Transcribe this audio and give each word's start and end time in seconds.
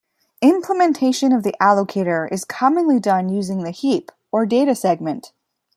Implementation 0.41 1.31
of 1.31 1.43
the 1.43 1.53
allocator 1.61 2.27
is 2.31 2.43
commonly 2.43 2.99
done 2.99 3.29
using 3.29 3.61
the 3.61 3.69
heap, 3.69 4.11
or 4.31 4.47
data 4.47 4.73
segment. 4.73 5.31